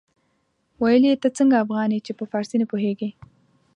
[0.81, 3.09] ويل يې ته څنګه افغان يې چې په فارسي نه پوهېږې.